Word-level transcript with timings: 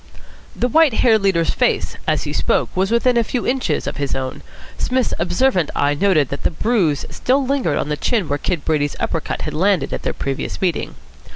The 0.55 0.67
white 0.67 0.93
haired 1.05 1.21
leader's 1.21 1.51
face, 1.51 1.95
as 2.07 2.23
he 2.23 2.33
spoke, 2.33 2.75
was 2.75 2.89
within 2.89 3.17
a 3.17 3.23
few 3.23 3.45
inches 3.45 3.85
of 3.85 3.97
his 3.97 4.15
own. 4.15 4.41
Psmith's 4.79 5.13
observant 5.19 5.69
eye 5.75 5.93
noted 5.93 6.29
that 6.29 6.41
the 6.41 6.49
bruise 6.49 7.05
still 7.11 7.45
lingered 7.45 7.77
on 7.77 7.89
the 7.89 7.95
chin 7.97 8.27
where 8.27 8.39
Kid 8.39 8.65
Brady's 8.65 8.95
upper 8.99 9.21
cut 9.21 9.43
had 9.43 9.53
landed 9.53 9.93
at 9.93 10.01
their 10.01 10.11
previous 10.13 10.59
meeting. 10.59 10.95